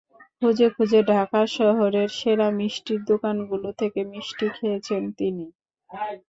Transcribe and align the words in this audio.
খুঁজে 0.37 0.67
খুঁজে 0.75 0.99
ঢাকা 1.09 1.41
শহরের 1.55 2.09
সেরা 2.17 2.47
মিষ্টির 2.59 3.01
দোকানগুলো 3.05 3.69
থেকে 3.79 3.99
মিষ্টি 4.11 4.45
খেয়েছেন 4.55 5.03
তিনি। 5.17 5.45